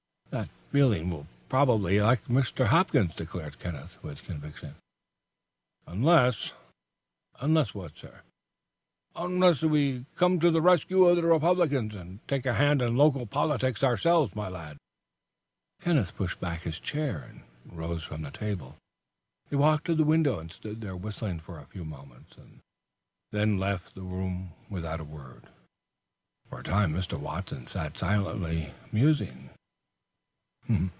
[0.31, 2.67] "That feeling will probably elect Mr.
[2.67, 4.75] Hopkins," declared Kenneth, with conviction.
[5.85, 6.53] "Unless"
[7.41, 8.21] "Unless what, sir?"
[9.13, 13.25] "Unless we come to the rescue of the Republicans and take a hand in local
[13.25, 14.77] politics ourselves, my lad."
[15.81, 18.77] Kenneth pushed back his chair and rose from the table.
[19.49, 22.61] He walked to the window and stood there whistling for a few moments, and
[23.31, 25.47] then left the room without a word.
[26.49, 27.19] For a time Mr.
[27.19, 29.49] Watson sat silently musing.